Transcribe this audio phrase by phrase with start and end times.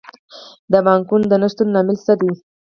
[0.71, 2.31] د پانګونې د نه شتون لامل څه دی؟